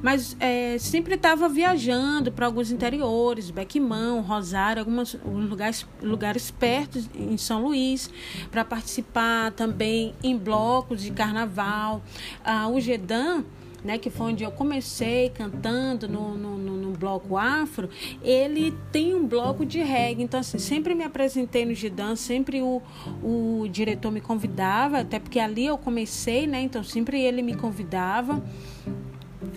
[0.02, 7.38] Mas é, sempre estava viajando para alguns interiores, Bequimão, Rosário, alguns lugares, lugares perto em
[7.38, 8.10] São Luís,
[8.50, 12.02] para participar também em blocos de carnaval.
[12.44, 13.44] Ah, o Gedan
[13.84, 17.90] né, que foi onde eu comecei cantando no, no, no, no, bloco afro,
[18.22, 20.24] ele tem um bloco de reggae.
[20.24, 22.82] Então, assim, sempre me apresentei no Gidan, sempre o,
[23.24, 26.62] o diretor me convidava, até porque ali eu comecei, né?
[26.62, 28.42] Então, sempre ele me convidava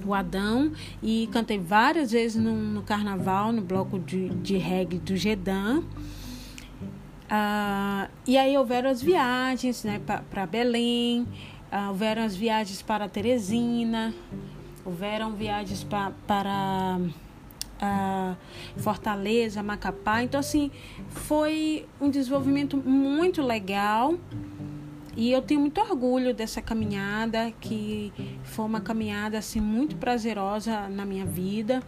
[0.04, 5.16] o Adão e cantei várias vezes no, no carnaval, no bloco de, de reggae do
[5.16, 5.82] Gedan.
[7.28, 11.26] Ah, e aí houveram as viagens né, para Belém,
[11.70, 14.14] ah, houveram as viagens para Teresina,
[14.84, 17.00] houveram viagens pra, para
[17.80, 18.36] ah,
[18.76, 20.22] Fortaleza, Macapá.
[20.22, 20.70] Então, assim,
[21.08, 24.14] foi um desenvolvimento muito legal.
[25.16, 31.04] E eu tenho muito orgulho dessa caminhada, que foi uma caminhada assim muito prazerosa na
[31.04, 31.82] minha vida.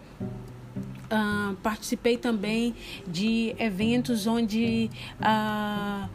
[1.07, 2.75] Uh, participei também
[3.07, 6.09] de eventos onde uh,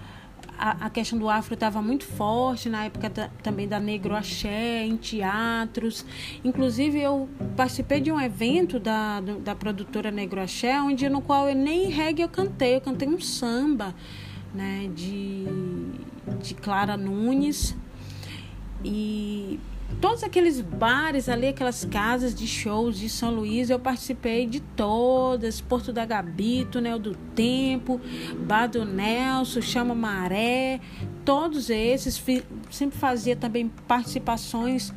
[0.61, 3.09] a, a, questão do afro estava muito forte, na época
[3.41, 6.05] também da Negro Axé, em teatros.
[6.43, 11.55] Inclusive, eu participei de um evento da, da produtora Negro Axé, onde, no qual eu
[11.55, 13.95] nem reggae eu cantei, eu cantei um samba
[14.53, 15.45] né, de,
[16.41, 17.75] de Clara Nunes.
[18.83, 19.59] E
[19.99, 25.61] todos aqueles bares ali, aquelas casas de shows de São Luís, eu participei de todas,
[25.61, 27.99] Porto da Gabi, Túnel do Tempo,
[28.39, 30.79] Bar do Nelson, Chama Maré,
[31.23, 32.21] todos esses,
[32.69, 34.93] sempre fazia também participações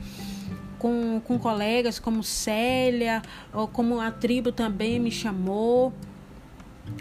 [0.84, 3.22] com, com colegas como Célia,
[3.54, 5.94] ou como a tribo também me chamou.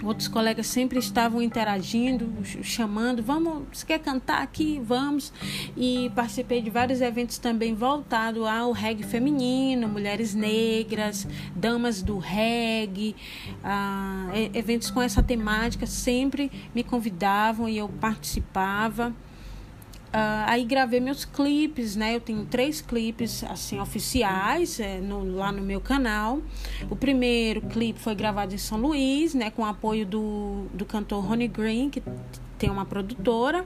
[0.02, 4.82] Outros colegas sempre estavam interagindo, chamando, vamos, você quer cantar aqui?
[4.84, 5.32] Vamos.
[5.78, 13.16] E participei de vários eventos também voltados ao reggae feminino, mulheres negras, damas do reggae,
[13.64, 19.14] ah, eventos com essa temática sempre me convidavam e eu participava.
[20.14, 22.16] Uh, aí gravei meus clipes, né?
[22.16, 26.40] Eu tenho três clipes assim oficiais é, no, lá no meu canal.
[26.88, 29.50] O primeiro clipe foi gravado em São Luís, né?
[29.50, 32.04] Com o apoio do, do cantor Ronnie Green, que
[32.60, 33.66] tem uma produtora.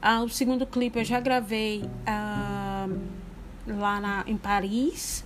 [0.00, 3.00] Uh, o segundo clipe eu já gravei uh,
[3.66, 5.24] lá na, em Paris,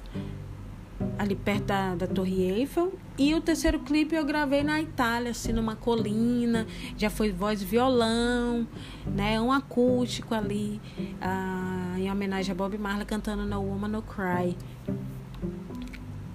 [1.26, 2.92] ali perto da, da Torre Eiffel.
[3.18, 7.64] E o terceiro clipe eu gravei na Itália, assim, numa colina, já foi voz e
[7.64, 8.66] violão,
[9.06, 9.40] né?
[9.40, 10.80] Um acústico ali,
[11.20, 14.56] ah, em homenagem a Bob Marley cantando No Woman No Cry.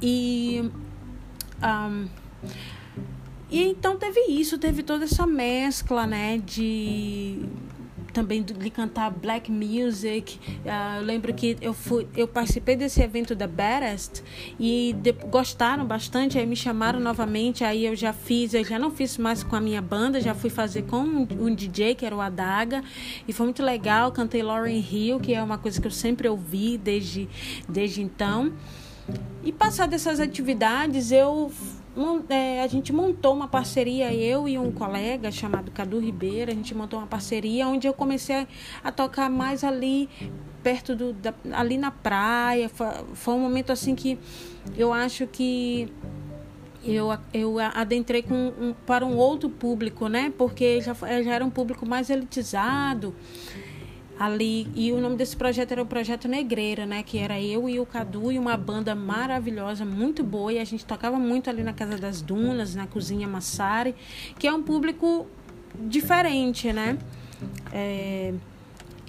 [0.01, 0.69] E.
[1.63, 2.08] Um,
[3.49, 7.45] e então teve isso, teve toda essa mescla, né, de
[8.12, 10.39] também de cantar black music.
[10.65, 14.24] Uh, eu lembro que eu fui, eu participei desse evento da Baddest
[14.60, 16.38] e de, gostaram bastante.
[16.38, 17.63] Aí me chamaram novamente.
[17.63, 20.50] Aí eu já fiz, eu já não fiz mais com a minha banda, já fui
[20.50, 22.84] fazer com um, um DJ que era o Adaga
[23.28, 24.12] e foi muito legal.
[24.12, 27.28] Cantei Lauren Hill, que é uma coisa que eu sempre ouvi desde
[27.67, 28.54] desde então.
[29.43, 31.52] E passar dessas atividades, eu
[32.30, 36.73] é, a gente montou uma parceria, eu e um colega chamado Cadu Ribeiro, a gente
[36.73, 38.47] montou uma parceria onde eu comecei
[38.84, 40.10] a tocar mais ali
[40.63, 42.69] perto do da, ali na praia.
[42.69, 44.17] Foi, foi um momento assim que
[44.77, 45.91] eu acho que
[46.84, 50.34] eu, eu adentrei com um, para um outro público, né?
[50.38, 53.13] Porque já, já era um público mais elitizado
[54.21, 54.67] ali.
[54.75, 57.01] E o nome desse projeto era o Projeto Negreira, né?
[57.01, 60.53] Que era eu e o Cadu e uma banda maravilhosa, muito boa.
[60.53, 63.95] E a gente tocava muito ali na Casa das Dunas, na Cozinha Massari,
[64.38, 65.25] que é um público
[65.75, 66.99] diferente, né?
[67.73, 68.34] É...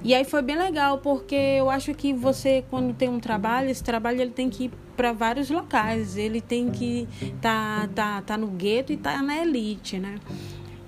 [0.04, 3.84] E aí foi bem legal, porque eu acho que você, quando tem um trabalho, esse
[3.84, 6.16] trabalho ele tem que ir para vários locais.
[6.16, 7.06] Ele tem que
[7.40, 10.18] tá, tá, tá no gueto e tá na elite, né?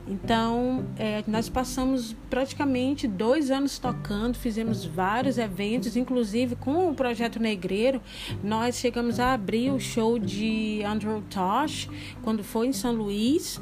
[0.06, 7.40] Então, é, nós passamos praticamente dois anos tocando, fizemos vários eventos, inclusive com o Projeto
[7.40, 8.02] Negreiro,
[8.42, 11.88] nós chegamos a abrir o show de Andrew Tosh,
[12.22, 13.60] quando foi em São Luís.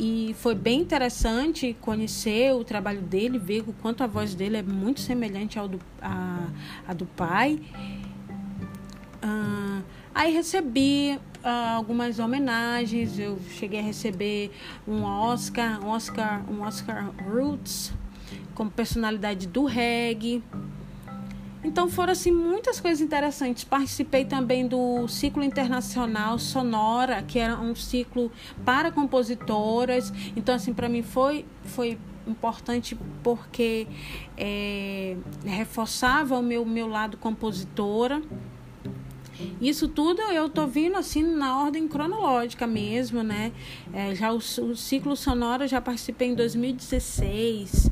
[0.00, 4.62] E foi bem interessante conhecer o trabalho dele, ver o quanto a voz dele é
[4.62, 6.46] muito semelhante ao do, a,
[6.86, 7.60] a do pai.
[9.20, 9.82] Uh,
[10.14, 13.18] aí recebi uh, algumas homenagens.
[13.18, 14.50] Eu cheguei a receber
[14.86, 17.92] um Oscar, um Oscar, um Oscar Roots
[18.54, 20.42] como personalidade do reggae.
[21.64, 23.64] Então foram assim muitas coisas interessantes.
[23.64, 28.30] Participei também do ciclo internacional Sonora, que era um ciclo
[28.64, 30.12] para compositoras.
[30.36, 33.86] Então assim para mim foi foi importante porque
[34.36, 38.22] é, reforçava o meu meu lado compositora.
[39.60, 43.52] Isso tudo eu tô vindo assim na ordem cronológica mesmo, né?
[43.92, 47.90] É, já o, o ciclo sonoro já participei em 2016.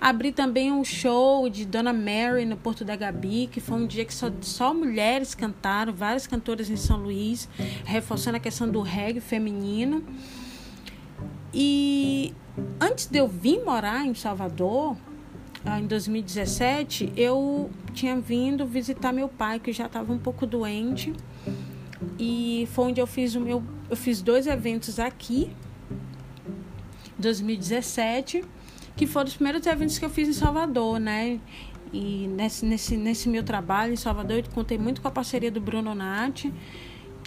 [0.00, 4.04] Abri também um show de Dona Mary no Porto da Gabi, que foi um dia
[4.04, 7.48] que só, só mulheres cantaram, várias cantoras em São Luís,
[7.84, 10.04] reforçando a questão do reggae feminino.
[11.54, 12.34] E
[12.80, 14.96] antes de eu vir morar em Salvador,
[15.76, 21.12] em 2017, eu tinha vindo visitar meu pai, que já estava um pouco doente.
[22.18, 23.62] E foi onde eu fiz o meu.
[23.90, 25.50] Eu fiz dois eventos aqui,
[27.18, 28.44] 2017,
[28.96, 31.40] que foram os primeiros eventos que eu fiz em Salvador, né?
[31.92, 35.60] E nesse, nesse, nesse meu trabalho em Salvador, eu contei muito com a parceria do
[35.60, 36.52] Bruno Nati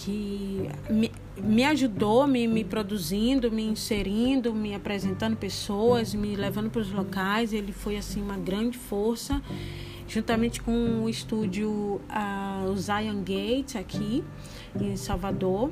[0.04, 6.82] que me, me ajudou me, me produzindo, me inserindo, me apresentando pessoas, me levando para
[6.82, 7.54] os locais.
[7.54, 9.42] Ele foi assim uma grande força,
[10.08, 14.24] juntamente com o estúdio uh, Zion Gate aqui
[14.80, 15.72] em Salvador.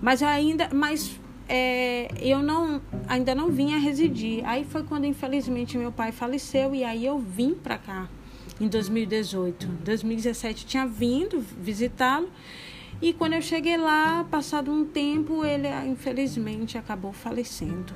[0.00, 4.46] Mas ainda, mas é, eu não ainda não vinha residir.
[4.46, 8.08] Aí foi quando infelizmente meu pai faleceu e aí eu vim para cá
[8.60, 9.66] em 2018.
[9.66, 12.28] 2017 tinha vindo visitá-lo
[13.00, 17.92] e quando eu cheguei lá, passado um tempo, ele infelizmente acabou falecendo.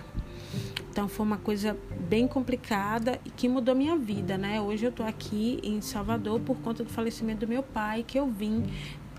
[0.91, 1.77] Então foi uma coisa
[2.09, 4.61] bem complicada e que mudou minha vida, né?
[4.61, 8.27] Hoje eu estou aqui em Salvador por conta do falecimento do meu pai, que eu
[8.27, 8.65] vim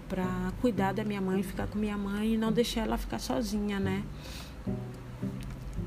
[0.10, 3.80] para cuidar da minha mãe, ficar com minha mãe e não deixar ela ficar sozinha,
[3.80, 4.04] né?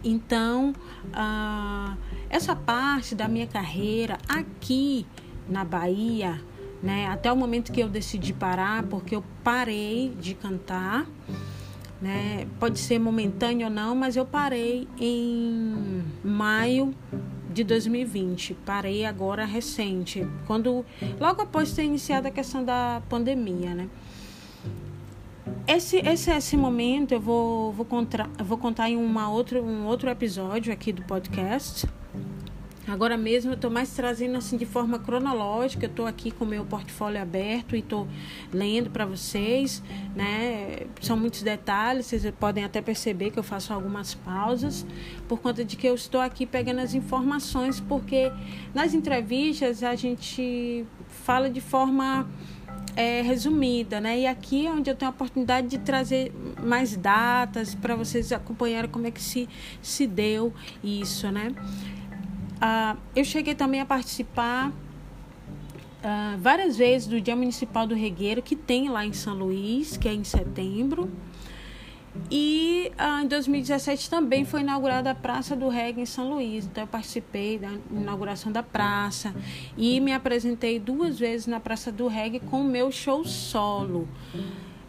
[0.03, 0.73] Então,
[1.09, 1.97] uh,
[2.31, 5.07] essa parte da minha carreira aqui
[5.49, 6.41] na Bahia,
[6.83, 11.07] né, até o momento que eu decidi parar, porque eu parei de cantar,
[12.01, 16.93] né, pode ser momentâneo ou não, mas eu parei em maio
[17.53, 18.55] de 2020.
[18.67, 20.85] Parei agora recente, quando
[21.21, 23.89] logo após ter iniciado a questão da pandemia, né?
[25.67, 30.11] Esse, esse, esse momento eu vou, vou, contra, vou contar em uma outro, um outro
[30.11, 31.87] episódio aqui do podcast.
[32.87, 35.87] Agora mesmo eu estou mais trazendo assim de forma cronológica.
[35.87, 38.09] Eu estou aqui com meu portfólio aberto e estou
[38.53, 39.83] lendo para vocês,
[40.15, 40.81] né?
[41.01, 44.85] São muitos detalhes, vocês podem até perceber que eu faço algumas pausas
[45.29, 48.33] por conta de que eu estou aqui pegando as informações, porque
[48.75, 52.29] nas entrevistas a gente fala de forma
[52.97, 54.21] é, resumida, né?
[54.21, 58.91] E aqui é onde eu tenho a oportunidade de trazer mais datas para vocês acompanharem
[58.91, 59.49] como é que se,
[59.81, 60.53] se deu
[60.83, 61.55] isso, né?
[62.65, 64.71] Ah, eu cheguei também a participar
[66.01, 70.09] ah, várias vezes do Dia Municipal do Regueiro, que tem lá em São Luís, que
[70.09, 71.11] é em setembro.
[72.31, 76.65] E ah, em 2017 também foi inaugurada a Praça do Reggae em São Luís.
[76.67, 79.35] Então eu participei da inauguração da praça
[79.77, 84.07] e me apresentei duas vezes na Praça do Reggae com o meu show solo.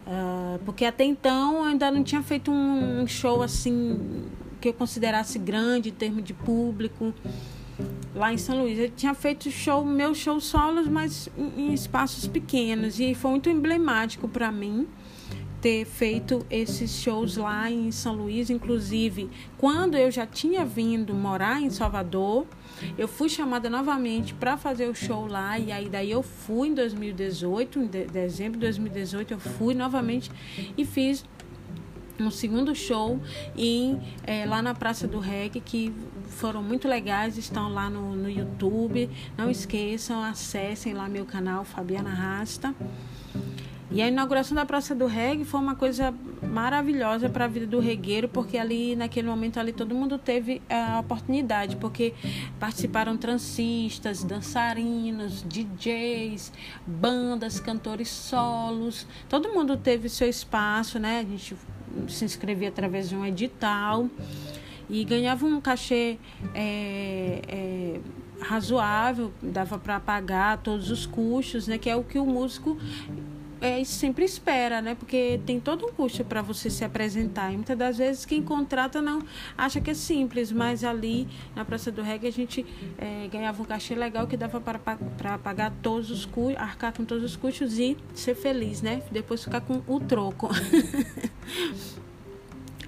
[0.05, 4.29] Uh, porque até então eu ainda não tinha feito um, show assim
[4.61, 7.13] que eu considerasse grande em termos de público
[8.15, 8.77] lá em São Luís.
[8.77, 12.99] Eu tinha feito show, meus shows solos, mas em, espaços pequenos.
[12.99, 14.87] E foi muito emblemático para mim
[15.61, 21.61] ter feito esses shows lá em São Luís, inclusive quando eu já tinha vindo morar
[21.61, 22.45] em Salvador,
[22.97, 25.57] eu fui chamada novamente para fazer o show lá.
[25.57, 30.29] E aí daí eu fui em 2018, em dezembro de 2018 eu fui novamente
[30.77, 31.23] e fiz
[32.19, 33.19] um segundo show
[33.57, 35.93] em, é, lá na Praça do Reggae, que
[36.33, 39.09] foram muito legais, estão lá no, no YouTube.
[39.37, 42.75] Não esqueçam, acessem lá meu canal Fabiana Rasta.
[43.93, 46.11] E a inauguração da Praça do Reggae foi uma coisa
[46.41, 50.99] maravilhosa para a vida do regueiro, porque ali, naquele momento, ali todo mundo teve a
[50.99, 52.11] oportunidade, porque
[52.59, 56.51] participaram transistas, dançarinos, DJs,
[56.87, 61.19] bandas, cantores solos, todo mundo teve seu espaço, né?
[61.19, 61.55] A gente
[62.09, 64.09] se inscrevia através de um edital
[64.89, 66.17] e ganhava um cachê
[66.53, 67.99] é, é,
[68.41, 71.77] razoável, dava para pagar todos os custos, né?
[71.77, 72.77] Que é o que o músico
[73.63, 74.93] é, sempre espera, né?
[74.93, 77.51] Porque tem todo um custo para você se apresentar.
[77.51, 79.23] E muitas das vezes quem contrata não
[79.57, 82.65] acha que é simples, mas ali na Praça do Reggae a gente
[82.97, 87.23] é, ganhava um cachê legal que dava para pagar todos os custos, arcar com todos
[87.23, 89.01] os custos e ser feliz, né?
[89.09, 90.49] Depois ficar com o troco.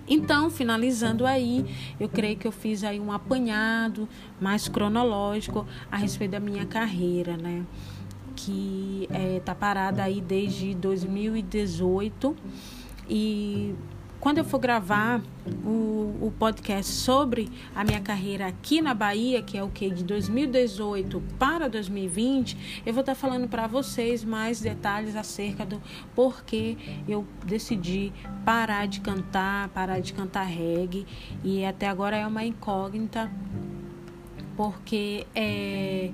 [0.07, 1.65] Então, finalizando aí,
[1.99, 4.07] eu creio que eu fiz aí um apanhado
[4.39, 7.65] mais cronológico a respeito da minha carreira, né?
[8.35, 12.35] que está é, tá parada aí desde 2018
[13.09, 13.73] e
[14.25, 15.21] quando eu for gravar
[15.63, 20.03] o, o, podcast sobre a minha carreira aqui na Bahia, que é o que de
[20.03, 25.79] 2018 para 2020, eu vou estar falando para vocês mais detalhes acerca do
[26.15, 26.75] porquê
[27.07, 28.11] eu decidi
[28.43, 31.05] parar de cantar, parar de cantar reggae.
[31.43, 33.31] E até agora é uma incógnita
[34.57, 36.09] porque é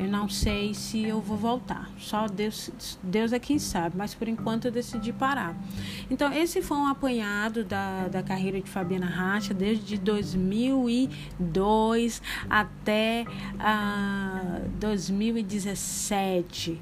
[0.00, 1.90] eu não sei se eu vou voltar.
[1.98, 5.54] Só Deus, Deus é quem sabe, mas por enquanto eu decidi parar.
[6.10, 13.26] Então, esse foi um apanhado da, da carreira de Fabiana Racha, desde 2002 até
[13.56, 16.80] uh, 2017.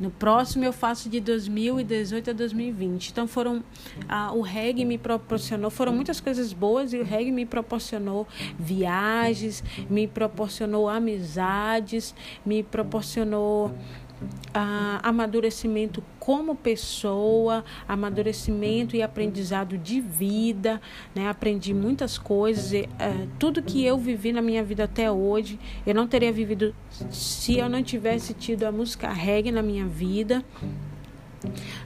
[0.00, 3.08] No próximo eu faço de 2018 a 2020.
[3.08, 3.62] Então foram
[4.08, 8.26] ah, o reggae me proporcionou, foram muitas coisas boas e o reggae me proporcionou
[8.58, 12.14] viagens, me proporcionou amizades,
[12.44, 13.72] me proporcionou
[14.54, 20.80] ah, amadurecimento como pessoa, amadurecimento e aprendizado de vida,
[21.14, 21.28] né?
[21.28, 25.94] Aprendi muitas coisas, e, eh, tudo que eu vivi na minha vida até hoje, eu
[25.94, 26.74] não teria vivido
[27.10, 30.44] se eu não tivesse tido a música reggae na minha vida.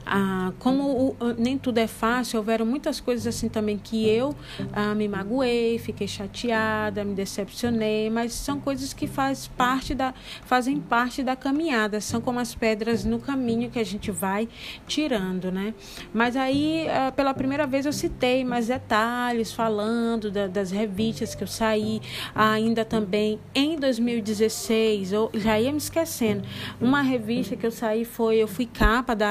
[0.05, 4.35] Ah, como o, nem tudo é fácil, houveram muitas coisas assim também que eu
[4.73, 10.13] ah, me magoei, fiquei chateada, me decepcionei, mas são coisas que faz parte da,
[10.45, 14.47] fazem parte da caminhada, são como as pedras no caminho que a gente vai
[14.87, 15.73] tirando, né?
[16.13, 21.43] Mas aí, ah, pela primeira vez, eu citei mais detalhes, falando da, das revistas que
[21.43, 22.01] eu saí,
[22.33, 26.43] ainda também em 2016, eu já ia me esquecendo,
[26.79, 29.27] uma revista que eu saí foi, eu fui capa da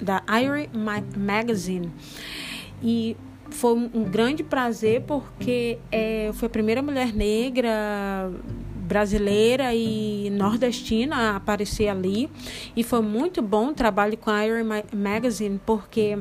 [0.00, 0.68] Da Irie
[1.16, 1.90] Magazine.
[2.82, 3.16] E
[3.50, 8.30] foi um grande prazer porque é, foi a primeira mulher negra
[8.88, 12.30] brasileira e nordestina a aparecer ali.
[12.74, 16.18] E foi muito bom o trabalho com a Irie Magazine porque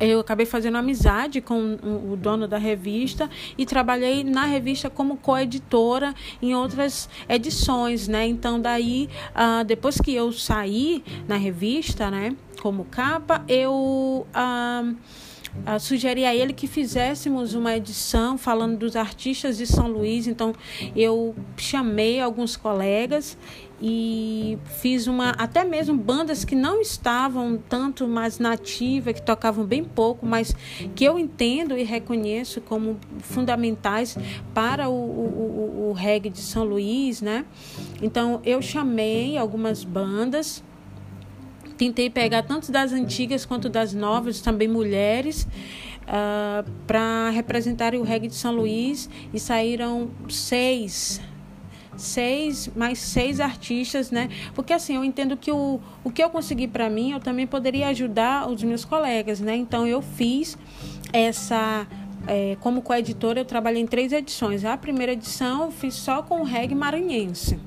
[0.00, 1.78] eu acabei fazendo amizade com
[2.10, 8.26] o dono da revista e trabalhei na revista como coeditora em outras edições, né?
[8.26, 14.96] Então daí, uh, depois que eu saí na revista, né, como capa, eu uh,
[15.66, 20.26] Uh, sugeri a ele que fizéssemos uma edição falando dos artistas de São Luís.
[20.26, 20.54] Então,
[20.94, 23.36] eu chamei alguns colegas
[23.82, 29.82] e fiz uma até mesmo bandas que não estavam tanto mais nativas, que tocavam bem
[29.82, 30.54] pouco, mas
[30.94, 34.16] que eu entendo e reconheço como fundamentais
[34.52, 37.44] para o, o, o, o reggae de São Luís, né?
[38.02, 40.62] Então eu chamei algumas bandas
[41.80, 45.48] tentei pegar tanto das antigas quanto das novas, também mulheres,
[46.02, 51.22] uh, para representar o reggae de São Luís e saíram seis
[51.96, 54.30] seis, mais seis artistas, né?
[54.54, 57.88] Porque assim, eu entendo que o, o que eu consegui para mim, eu também poderia
[57.88, 59.56] ajudar os meus colegas, né?
[59.56, 60.56] Então eu fiz
[61.12, 61.86] essa
[62.26, 64.64] é, como coeditora, eu trabalhei em três edições.
[64.64, 67.58] A primeira edição eu fiz só com o reggae maranhense.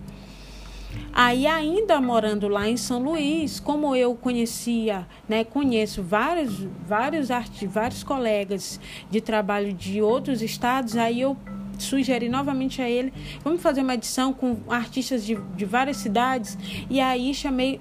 [1.15, 7.71] Aí, ainda morando lá em São Luís, como eu conhecia, né, conheço vários, vários artistas,
[7.71, 8.79] vários colegas
[9.11, 11.37] de trabalho de outros estados, aí eu
[11.77, 16.57] sugeri novamente a ele, vamos fazer uma edição com artistas de, de várias cidades,
[16.89, 17.79] e aí chamei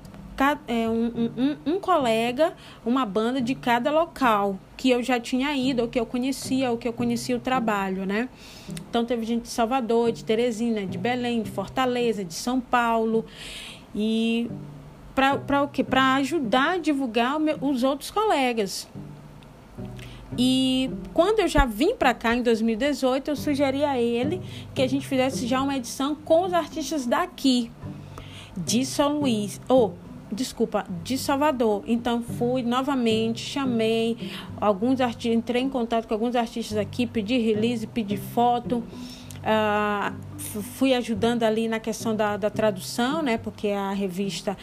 [0.66, 2.52] é, um, um, um, colega,
[2.84, 6.76] uma banda de cada local que eu já tinha ido, ou que eu conhecia, ou
[6.76, 8.28] que eu conhecia o trabalho, né?
[8.90, 13.24] Então teve gente de Salvador, de Teresina, de Belém, de Fortaleza, de São Paulo
[13.94, 14.50] e
[15.14, 15.84] para o quê?
[15.84, 18.88] Para ajudar a divulgar os outros colegas.
[20.36, 24.42] E quando eu já vim para cá em 2018, eu sugeri a ele
[24.74, 27.70] que a gente fizesse já uma edição com os artistas daqui,
[28.56, 29.94] de São Luís, ou
[30.32, 31.84] desculpa, de Salvador.
[31.86, 34.16] Então fui novamente, chamei
[34.60, 38.82] alguns artistas, entrei em contato com alguns artistas aqui, pedi release, pedi foto.
[39.42, 43.36] Uh, fui ajudando ali na questão da, da tradução, né?
[43.36, 44.56] Porque a revista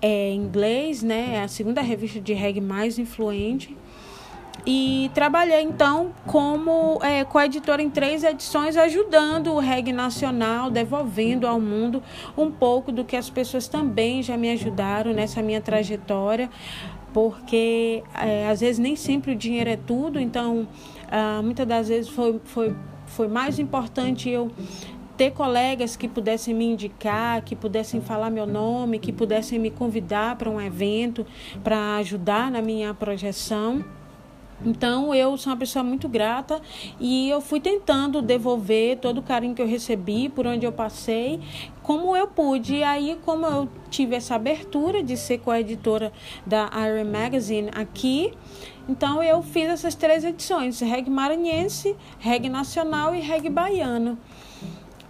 [0.00, 1.36] é em inglês, né?
[1.36, 3.76] É a segunda revista de reggae mais influente
[4.66, 11.60] e trabalhei então como é, coeditora em três edições, ajudando o reggae nacional, devolvendo ao
[11.60, 12.02] mundo
[12.36, 16.48] um pouco do que as pessoas também já me ajudaram nessa minha trajetória,
[17.12, 20.66] porque é, às vezes nem sempre o dinheiro é tudo, então
[21.10, 22.74] ah, muitas das vezes foi, foi,
[23.06, 24.50] foi mais importante eu
[25.16, 30.36] ter colegas que pudessem me indicar, que pudessem falar meu nome, que pudessem me convidar
[30.36, 31.24] para um evento,
[31.62, 33.84] para ajudar na minha projeção.
[34.64, 36.60] Então eu sou uma pessoa muito grata
[37.00, 41.40] e eu fui tentando devolver todo o carinho que eu recebi por onde eu passei,
[41.82, 42.76] como eu pude.
[42.76, 46.12] E aí, como eu tive essa abertura de ser coeditora
[46.46, 48.32] da Iron Magazine aqui,
[48.88, 54.18] então eu fiz essas três edições: reggae maranhense, reggae nacional e reggae baiano.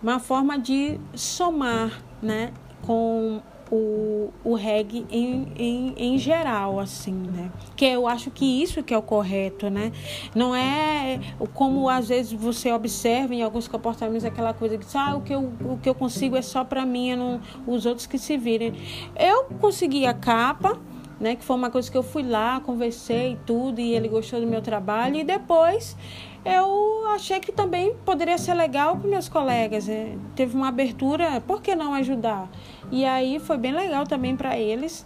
[0.02, 3.40] Uma forma de somar, né, com
[3.70, 7.50] o, o reggae em, em, em geral, assim, né?
[7.76, 9.92] Que eu acho que isso que é o correto, né?
[10.34, 11.20] Não é
[11.54, 15.52] como às vezes você observa em alguns comportamentos aquela coisa que ah, o que eu,
[15.64, 18.74] o que eu consigo é só para mim, não, os outros que se virem.
[19.18, 20.78] Eu consegui a capa,
[21.18, 21.36] né?
[21.36, 24.46] Que foi uma coisa que eu fui lá, conversei e tudo, e ele gostou do
[24.46, 25.96] meu trabalho, e depois
[26.44, 29.86] eu achei que também poderia ser legal com meus colegas.
[29.86, 30.18] Né?
[30.36, 32.48] Teve uma abertura, por que não ajudar?
[32.90, 35.04] E aí foi bem legal também para eles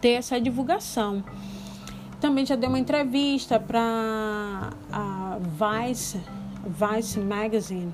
[0.00, 1.24] ter essa divulgação.
[2.20, 6.20] Também já dei uma entrevista para a Vice,
[6.66, 7.92] Vice Magazine.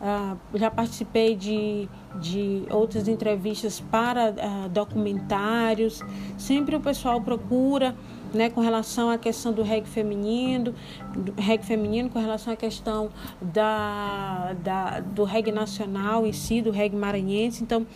[0.00, 1.88] Uh, já participei de,
[2.20, 6.02] de outras entrevistas para uh, documentários.
[6.36, 7.94] Sempre o pessoal procura
[8.34, 10.74] né, com relação à questão do reggae feminino,
[11.14, 13.10] do reggae feminino, com relação à questão
[13.40, 17.62] da, da, do reggae nacional em si, do reggae maranhense.
[17.62, 17.86] Então,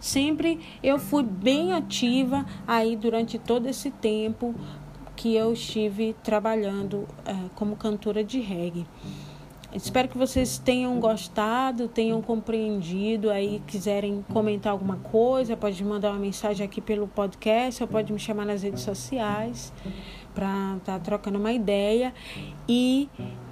[0.00, 4.54] sempre eu fui bem ativa aí durante todo esse tempo
[5.16, 8.86] que eu estive trabalhando uh, como cantora de reggae.
[9.76, 13.30] Espero que vocês tenham gostado, tenham compreendido.
[13.30, 18.18] Aí, quiserem comentar alguma coisa, pode mandar uma mensagem aqui pelo podcast ou pode me
[18.18, 19.74] chamar nas redes sociais
[20.34, 22.14] para estar tá trocando uma ideia.
[22.66, 23.10] E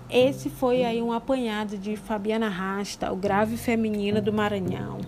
[0.08, 5.00] esse foi aí um apanhado de Fabiana Rasta, o grave feminino do Maranhão.